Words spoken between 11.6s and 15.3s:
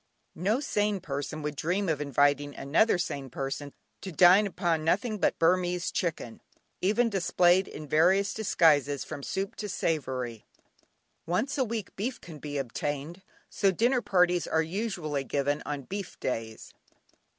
week beef can be obtained, so dinner parties are usually